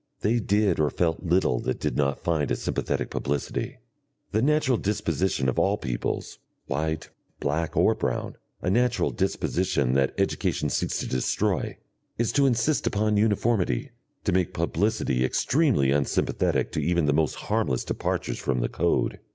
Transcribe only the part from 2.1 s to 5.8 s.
find a sympathetic publicity. The natural disposition of all